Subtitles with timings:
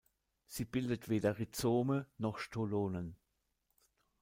[0.47, 3.15] Sie bildet weder Rhizome noch Stolonen.